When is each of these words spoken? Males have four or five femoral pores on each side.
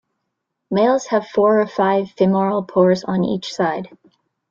Males 0.71 1.05
have 1.09 1.27
four 1.27 1.59
or 1.61 1.67
five 1.67 2.09
femoral 2.17 2.63
pores 2.63 3.03
on 3.03 3.23
each 3.23 3.53
side. 3.53 3.95